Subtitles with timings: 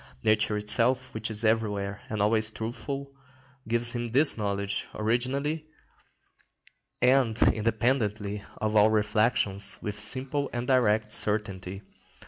[0.23, 3.11] Nature itself, which is everywhere and always truthful,
[3.67, 5.67] gives him this knowledge, originally
[7.03, 11.83] and independently of all reflection, with simple and direct certainty.